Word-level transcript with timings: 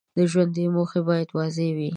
د 0.17 0.19
ژوند 0.31 0.55
موخې 0.75 1.01
باید 1.07 1.29
واضح 1.37 1.67
وي. 1.77 1.89